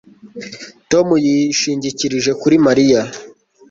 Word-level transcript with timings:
tom 0.91 1.07
yishingikirije 1.25 2.31
kuri 2.41 2.55
mariya 2.65 3.01